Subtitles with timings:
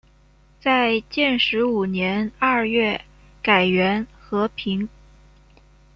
[0.59, 3.05] 在建始五年二月
[3.39, 4.89] 改元河平。